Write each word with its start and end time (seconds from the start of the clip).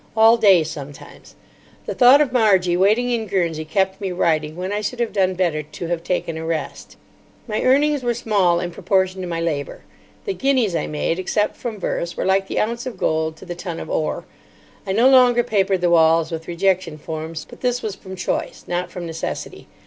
All 0.17 0.35
day, 0.35 0.63
sometimes. 0.63 1.35
The 1.85 1.93
thought 1.93 2.21
of 2.21 2.33
Margie 2.33 2.75
waiting 2.75 3.11
in 3.11 3.27
Guernsey 3.27 3.63
kept 3.65 4.01
me 4.01 4.11
writing 4.11 4.55
when 4.55 4.73
I 4.73 4.81
should 4.81 4.99
have 4.99 5.13
done 5.13 5.35
better 5.35 5.61
to 5.61 5.87
have 5.89 6.03
taken 6.03 6.37
a 6.37 6.43
rest. 6.43 6.97
My 7.47 7.61
earnings 7.61 8.01
were 8.01 8.15
small 8.15 8.59
in 8.59 8.71
proportion 8.71 9.21
to 9.21 9.27
my 9.27 9.39
labour. 9.39 9.81
The 10.25 10.33
guineas 10.33 10.75
I 10.75 10.87
made, 10.87 11.19
except 11.19 11.55
from 11.55 11.79
verse, 11.79 12.17
were 12.17 12.25
like 12.25 12.47
the 12.47 12.59
ounce 12.59 12.87
of 12.87 12.97
gold 12.97 13.35
to 13.37 13.45
the 13.45 13.53
ton 13.53 13.79
of 13.79 13.91
ore. 13.91 14.25
I 14.87 14.91
no 14.91 15.07
longer 15.07 15.43
papered 15.43 15.81
the 15.81 15.91
walls 15.91 16.31
with 16.31 16.47
rejection 16.47 16.97
forms; 16.97 17.45
but 17.47 17.61
this 17.61 17.83
was 17.83 17.93
from 17.93 18.15
choice, 18.15 18.63
not 18.65 18.89
from 18.89 19.05
necessity. 19.05 19.67